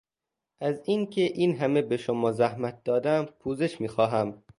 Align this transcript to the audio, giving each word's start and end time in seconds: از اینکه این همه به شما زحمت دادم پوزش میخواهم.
از 0.61 0.81
اینکه 0.85 1.21
این 1.21 1.55
همه 1.57 1.81
به 1.81 1.97
شما 1.97 2.31
زحمت 2.31 2.83
دادم 2.83 3.25
پوزش 3.25 3.81
میخواهم. 3.81 4.43